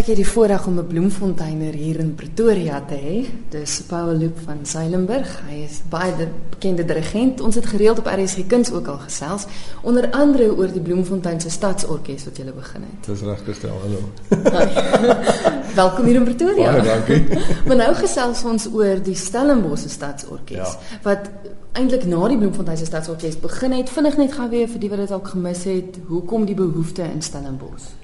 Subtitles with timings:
[0.00, 3.26] Ek het die voorreg om 'n bloemfonteiner hier in Pretoria te hê.
[3.48, 5.42] Dis Paul Loop van Seilenberg.
[5.48, 7.40] Hy is baie de bekende dirigent.
[7.40, 9.44] Ons het gereeld op RSG Kuns ook al gesels,
[9.82, 13.06] onder andere oor die Bloemfontein se Stadsorkes wat jy begin het.
[13.06, 13.76] Dis reg gestel.
[13.82, 14.00] Hallo.
[15.82, 16.72] Welkom hier in Pretoria.
[16.72, 17.38] Baie dankie.
[17.66, 20.78] maar nou gesels ons oor die Stellenbosch Stadsorkes ja.
[21.02, 21.30] wat
[21.72, 23.90] eintlik na die Bloemfontein se Stadsorkes begin het.
[23.90, 27.22] Vinnig net gou weer vir die wat dit dalk gemis het, hoekom die behoefte in
[27.22, 27.99] Stellenbosch?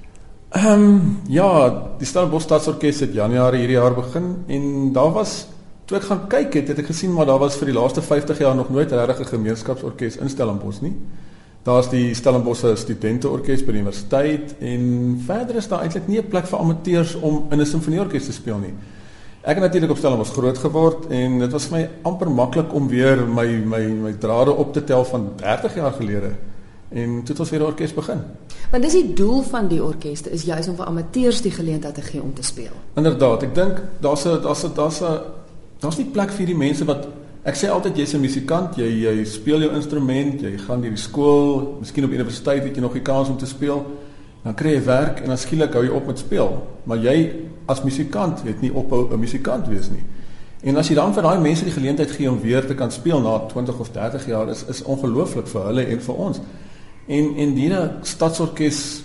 [0.49, 5.49] Ehm um, ja, die Stellenbosch Stadsorkes het Januarie hierdie jaar begin en daar was
[5.91, 8.39] toe ek gaan kyk het, het ek gesien maar daar was vir die laaste 50
[8.39, 10.95] jaar nog nooit 'n regte gemeenskapsorkes in Stellenbosch nie.
[11.65, 16.47] Daar's die Stellenbosch Studenteorkes by die universiteit en verder is daar eintlik nie 'n plek
[16.47, 18.75] vir amateurs om in 'n simfonieorkes te speel nie.
[19.43, 22.89] Ek het natuurlik op Stellenbosch groot geword en dit was vir my amper maklik om
[22.89, 26.31] weer my my my drade op te tel van 30 jaar gelede
[26.89, 28.21] en toe het ons weer 'n orkes begin.
[28.71, 32.03] Want dis die doel van die orkeste is juis om vir amateurs die geleentheid te
[32.03, 32.73] gee om te speel.
[32.95, 35.19] Inderdaad, ek dink daar's 'n daar's 'n daar's 'n
[35.79, 37.09] daar's nie plek vir die mense wat
[37.43, 40.99] ek sê altyd jy's 'n musikant, jy jy speel jou instrument, jy gaan deur die
[40.99, 43.87] skool, miskien op universiteit het jy nog die kans om te speel.
[44.43, 46.67] Dan kry jy werk en dan skielik hou jy op met speel.
[46.85, 47.33] Maar jy
[47.67, 50.05] as musikant het nie ophou 'n musikant wees nie.
[50.63, 53.21] En as jy dan vir daai mense die geleentheid gee om weer te kan speel
[53.21, 56.41] na 20 of 30 jaar is is ongelooflik vir hulle en vir ons.
[57.07, 59.03] En en die stadsorkes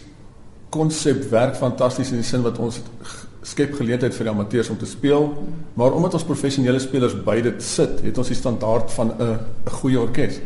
[0.70, 2.80] konsep werk fantasties in die sin wat ons
[3.44, 5.28] skep geleentheid vir die amateurs om te speel,
[5.74, 9.22] maar omdat ons professionele spelers by dit sit, het ons die standaard van 'n
[9.66, 10.40] 'n goeie orkes.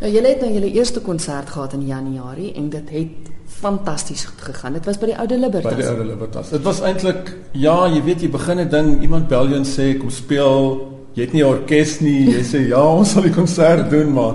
[0.00, 4.42] Nou julle het nou julle eerste konsert gehad in Januarie en dit het fantasties goed
[4.42, 4.72] gegaan.
[4.72, 5.74] Dit was by die Oude Libertas.
[5.74, 6.50] By die Oude Libertas.
[6.50, 9.98] Dit was eintlik ja, jy weet jy begin 'n ding, iemand bel jou en sê
[9.98, 10.92] kom speel.
[11.14, 12.30] Jy het nie 'n orkes nie.
[12.30, 14.34] Jy sê ja, ons sal die konsert doen, maar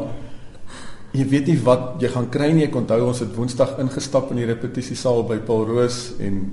[1.12, 2.66] jy weet nie wat jy gaan kry nie.
[2.70, 6.44] Ek onthou ons het Woensdag ingestap in die repetisiesaal by Paul Roos en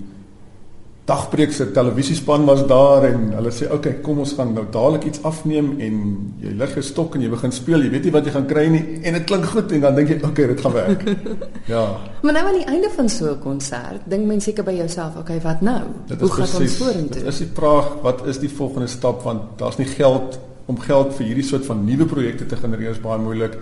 [1.09, 5.23] Dagbreek se televisiespan was daar en hulle sê okay, kom ons gaan nou dadelik iets
[5.25, 5.95] afneem en
[6.42, 7.86] jy lig jou stok en jy begin speel.
[7.86, 10.13] Jy weet nie wat jy gaan kry nie en dit klink goed en dan dink
[10.13, 11.07] jy okay, dit gaan werk.
[11.73, 11.86] ja.
[12.20, 15.40] Maar nou aan die einde van so 'n konsert, dink mens seker by jouself, okay,
[15.40, 15.80] wat nou?
[16.13, 17.23] Hoe gaan ons vorentoe?
[17.23, 21.17] Dit is die vraag, wat is die volgende stap want daar's nie geld om geld
[21.17, 23.57] vir hierdie soort van nuwe projekte te genereer is baie moeilik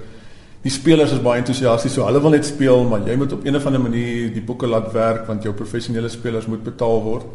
[0.67, 3.59] die spelers is baie entoesiasties so hulle wil net speel maar jy moet op een
[3.59, 7.29] of ander manier die boeke laat werk want jou professionele spelers moet betaal word.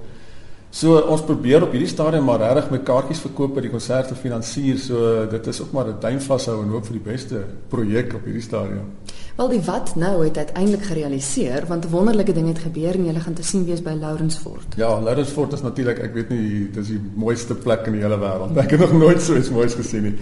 [0.72, 4.78] So ons probeer op hierdie stadium maar regtig met kaartjies verkoop by die konserte finansier
[4.80, 8.24] so dit is ook maar 'n duim vashou en hoop vir die beste projek op
[8.26, 8.92] hierdie stadium.
[9.38, 13.34] Wel die wat nou het uiteindelik gerealiseer want wonderlike dinge het gebeur en jy gaan
[13.34, 14.76] te sien wees by Lawrenceford.
[14.76, 18.58] Ja, Lawrenceford is natuurlik ek weet nie dis die mooiste plek in die hele wêreld.
[18.58, 20.16] Ek het nog nooit so iets moois gesien nie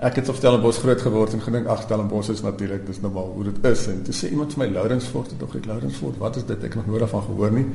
[0.00, 3.32] ek het op Stellenbosch groot geword en gedink ag Stellenbosch is natuurlik dis nou maar
[3.34, 3.86] hoe dit is.
[3.92, 6.56] En toe sê iemand vir my Lawrenceford het tog ek Lawrenceford wat is dit?
[6.56, 7.66] Ek het nog nooit daarvan gehoor nie.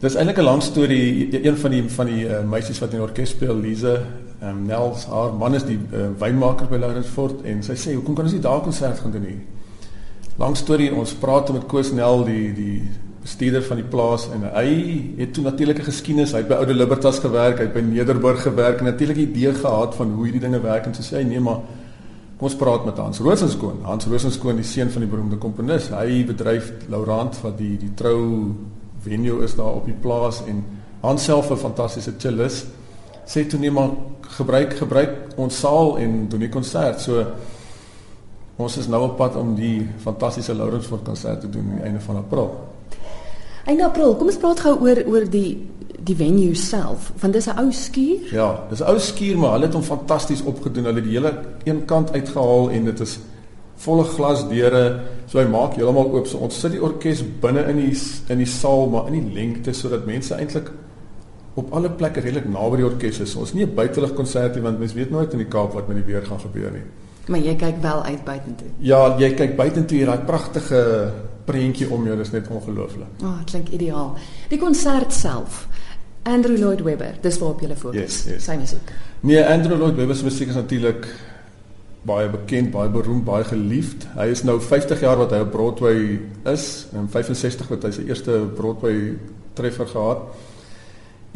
[0.00, 1.28] Dis eintlik 'n lang storie.
[1.42, 4.02] Een van die van die uh, meisies wat in die orkes speel Lize
[4.42, 8.24] um, Nels haar man is die uh, wynmaker by Lawrenceford en sy sê hoekom kan
[8.24, 9.40] ons nie daar konsert gaan doen nie?
[10.38, 12.82] Lang storie ons praat met Koos Nel die die
[13.26, 14.68] bestuurder van die plaas en hy
[15.18, 18.78] het toe natuurlike geskiedenis, hy het by Oude Libertas gewerk, hy het by Nederburg gewerk
[18.82, 21.64] en natuurlik idee gehad van hoe hierdie dinge werk en so sê hy nee maar
[22.36, 23.80] kom ons praat met Hans Rosenskoon.
[23.88, 28.20] Hans Rosenskoon, die seun van die beroemde komponis, hy bedryf Laurent wat die die trou
[29.06, 30.62] venue is daar op die plaas en
[31.02, 32.66] Hans self 'n fantastiese cellist
[33.26, 33.90] sê toe nee maar
[34.38, 37.00] gebruik gebruik ons saal en doen die konsert.
[37.00, 37.24] So
[38.56, 42.00] ons is nou op pad om die fantastiese Laurensfort konsert te doen aan die einde
[42.00, 42.75] van April.
[43.66, 45.56] Einde April, kom ons praat gou oor oor die
[46.06, 47.08] die venue self.
[47.18, 48.30] Want dis 'n ou skuur?
[48.30, 50.84] Ja, dis 'n ou skuur, maar hulle het hom fantasties opgedoen.
[50.84, 51.32] Hulle het die hele
[51.64, 53.18] een kant uitgehaal en dit is
[53.76, 55.00] volle glasdeure.
[55.26, 56.26] So hy maak heeltemal oop.
[56.26, 59.72] So ons sit die orkes binne in die in die saal, maar in die lengte
[59.72, 60.70] sodat mense eintlik
[61.54, 63.30] op alle plekke redelik naby die orkes is.
[63.30, 65.96] So ons nie 'n buitelug konsertie want mense weet nooit in die Kaap wat met
[65.96, 66.82] die weer gaan gebeur nie.
[67.26, 68.68] Maar jy kyk wel uit buitentoe.
[68.78, 71.10] Ja, jy kyk buitentoe hier daai pragtige
[71.46, 73.20] prentjie om jou, dis net ongelooflik.
[73.22, 74.16] Ah, oh, klink ideaal.
[74.50, 75.66] Die konsert self.
[76.26, 78.00] Andrew Lloyd Webber, dis waarop jy fokus.
[78.00, 78.46] Yes, yes.
[78.48, 78.90] Sy musiek.
[79.22, 81.06] Nee, Andrew Lloyd Webber se musiek is natuurlik
[82.06, 84.08] baie bekend, baie beroemd, baie geliefd.
[84.18, 86.18] Hy is nou 50 jaar wat hy op Broadway
[86.50, 89.16] is en 65 wat hy sy eerste Broadway
[89.58, 90.26] treffer gehad.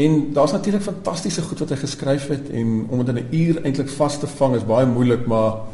[0.00, 3.64] En daar's natuurlik fantastiese goed wat hy geskryf het en om dit in 'n uur
[3.64, 5.66] eintlik vas te vang is baie moeilik, maar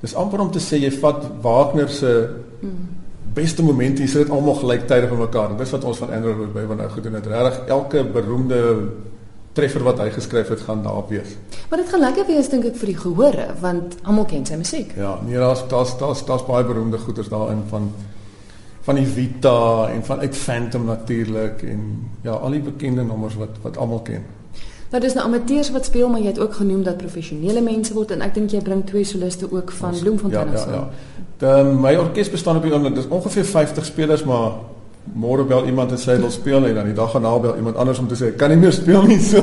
[0.00, 2.30] dis amper om te sê jy vat Wagner se
[2.62, 2.97] mm
[3.38, 5.54] beste momente hier sit dit almal gelyktydig met mekaar.
[5.58, 7.26] Dis wat ons van Andrew Lloyd Webber nou gedoen het.
[7.30, 8.60] Regtig elke beroemde
[9.58, 11.34] treffer wat hy geskryf het gaan daar wees.
[11.70, 14.94] Maar dit gaan lekker wees dink ek vir die gehore want almal ken sy musiek.
[14.98, 17.90] Ja, nee, daar's daar's daar's daar's baie beroemde goeters daarin van
[18.88, 21.82] van die Vita en van uit Phantom natuurlik en
[22.24, 24.24] ja, al die bekende nommers wat wat almal ken.
[24.90, 28.14] Nou dis nou amateurs wat speel, maar jy het ook genoem dat professionele mense word
[28.14, 30.64] en ek dink jy bring twee soliste ook van Ons, Bloemfontein af.
[30.64, 31.24] Ja, ja, ja.
[31.38, 34.56] Dan my orkes bestaan op die oomblik, dis ongeveer 50 spelers, maar
[35.14, 37.76] môre bel iemand en sê hy wil speel en dan die dag daarna bel iemand
[37.80, 39.20] anders om te sê kan nie meer speel nie.
[39.28, 39.42] So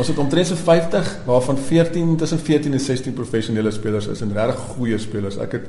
[0.00, 4.32] ons het omtrent so 50 waarvan 14 tussen 14 en 16 professionele spelers is en
[4.32, 5.36] regtig goeie spelers.
[5.36, 5.68] Ek het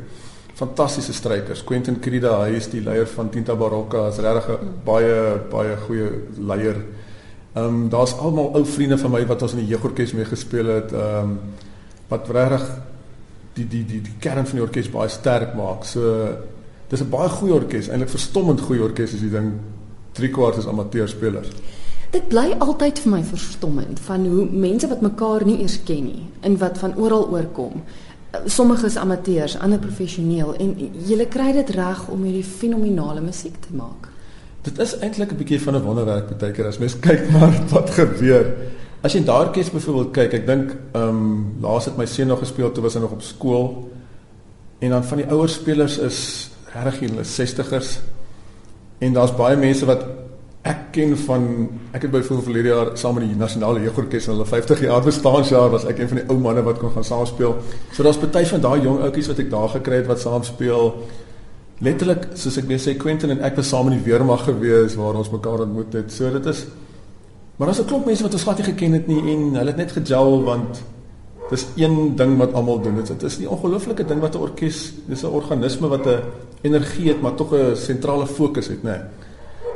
[0.56, 1.63] fantastiese strykers.
[1.68, 6.10] Quentin Crida, hy is die leier van Tinta Barocca, is regtig 'n baie baie goeie
[6.38, 6.80] leier.
[7.53, 10.65] Ehm um, daar's almal ou vriende van my wat ons in die jeugorkes mee gespeel
[10.65, 10.92] het.
[10.92, 11.39] Ehm um,
[12.07, 12.65] wat regtig
[13.53, 15.83] die die die die kern van die orkes baie sterk maak.
[15.86, 16.01] So
[16.88, 19.53] dis 'n baie goeie orkes, eintlik verstommend goeie orkes as jy dink
[20.13, 21.50] 3 kwart is amateurspelers.
[22.12, 26.27] Dit bly altyd vir my verstommend van hoe mense wat mekaar nie eers ken nie
[26.42, 27.83] en wat van oral oorkom
[28.45, 30.75] sommige is amateurs, ander professioneel en
[31.07, 34.11] jy kry dit reg om hierdie fenominale musiek te maak.
[34.62, 37.90] Dit is eintlik 'n bietjie van 'n wonderwerk baie keer as mens kyk na wat
[37.90, 38.46] gebeur.
[39.02, 42.40] As jy daar kies byvoorbeeld kyk, ek dink ehm um, laas het my seun nog
[42.40, 43.90] gespeel toe was hy nog op skool.
[44.80, 48.00] En dan van die ouer spelers is regtig hulle 60ers.
[49.00, 50.06] En daar's baie mense wat
[50.62, 51.46] Ek ken van
[51.90, 55.88] ek het byvoorbeeld verlede jaar saam met die nasionale jeugorkes hulle 50 jaar bestaanjaar was
[55.90, 57.56] ek een van die ou manne wat kon gaan saam speel.
[57.96, 60.94] So daar's party van daai jong ouetjies wat ek daar gekry het wat saam speel.
[61.81, 65.16] Letterlik soos ek weer sê Quentin en ek was saam in die weermag gewees waar
[65.16, 66.12] ons mekaar ontmoet het.
[66.12, 66.66] So dit is
[67.62, 69.75] Maar daar's 'n klomp mense wat ons glad nie geken het nie en hulle het
[69.75, 70.81] net gejou want
[71.50, 72.95] dis een ding wat almal doen.
[72.95, 76.19] Dit is 'n ongelooflike ding wat 'n orkes, dis 'n organisme wat 'n
[76.62, 78.89] energie het maar tog 'n sentrale fokus het, né?
[78.89, 79.00] Nee.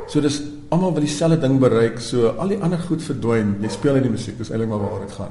[0.06, 3.56] So dis almal wil dieselfde ding bereik, so al die ander goed verdwyn.
[3.60, 5.30] Jy speel net die musiek, dis eintlik maar waar dit gaan.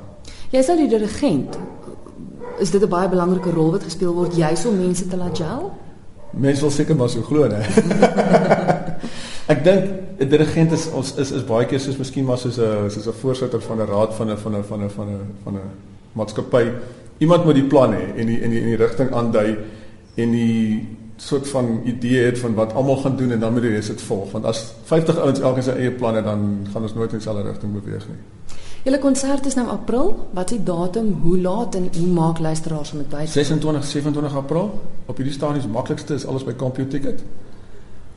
[0.49, 1.57] Jy is nou die dirigent.
[2.59, 5.71] Is dit 'n baie belangrike rol wat gespeel word juis om mense te laat gel?
[6.35, 7.61] Mense wil seker maar so glo, né?
[9.53, 9.89] Ek dink
[10.19, 13.19] 'n dirigent is ons is is baie keer soos miskien maar soos 'n soos 'n
[13.21, 15.69] voorsitter van 'n raad van 'n van 'n van 'n van 'n van 'n
[16.13, 16.71] maatskappy.
[17.17, 19.57] Iemand moet die plan hê en die in die in die rigting aandui
[20.15, 20.87] en die
[21.17, 24.01] soort van idee het van wat almal gaan doen en dan moet die res dit
[24.01, 27.43] volg want as 50 ouens elkeen sy eie planne dan gaan ons nooit in dieselfde
[27.43, 28.19] rigting beweeg nie.
[28.85, 30.11] Julle konsert is nou April.
[30.37, 31.07] Wat is die datum?
[31.23, 33.23] Hoe laat en hoe maak luisteraars om dit by?
[33.25, 34.67] 26 27 April.
[35.05, 37.23] Op hierdie stadium is maklikste is alles by CompuTicket.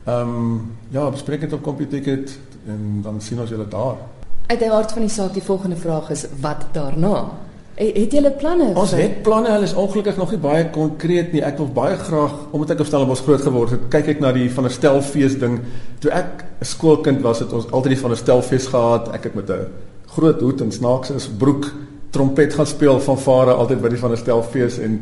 [0.03, 2.37] Ehm um, ja, bespreek dit op CompuTicket
[2.67, 3.97] en dan sien ons julle daar.
[4.45, 7.25] Uit die hart van die saak, die volgende vraag is wat daarna?
[7.73, 8.69] Het julle planne?
[8.77, 11.41] Ons het planne, hulle is ongelukkig nog nie baie konkreet nie.
[11.41, 14.51] Ek wil baie graag, omdat ek op Stellenbosch groot geword het, kyk ek na die
[14.53, 15.61] van 'n stelfees ding.
[15.99, 19.15] Toe ek 'n skoolkind was, het ons altyd die van 'n stelfees gehad.
[19.17, 19.88] Ek het met 'n
[20.19, 21.71] groot hoed en snaakse broek
[22.11, 24.99] trompet gaan speel van vare altyd by die van 'n stelfees en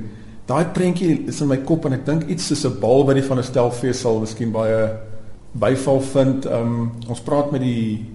[0.47, 3.23] daai prentjie is in my kop en ek dink iets soos 'n bal by die
[3.23, 4.97] van 'n stelfees sal miskien baie
[5.51, 6.45] byval vind.
[6.45, 8.05] Um, ons praat met die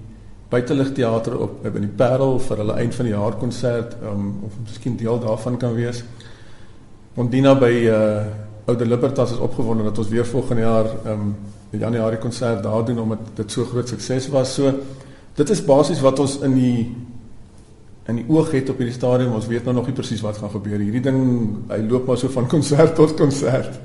[0.52, 4.96] buiteligteater op by die Parel vir hulle eind van die jaar konsert um, of miskien
[4.96, 6.04] deel daarvan kan wees.
[7.16, 8.24] Ondina by uh
[8.64, 11.34] Oude Libertas is opgewonde dat ons weer volgende jaar um
[11.72, 14.54] in Januarie konsert daar doen omdat dit so groot sukses was.
[14.54, 14.70] So
[15.38, 16.76] dit is basies wat ons in die
[18.10, 19.36] in die oog het op hierdie stadium.
[19.36, 20.80] Ons weet nou nog nie presies wat gaan gebeur.
[20.82, 21.20] Hierdie ding
[21.70, 23.82] hy loop maar so van konsert tot konsert.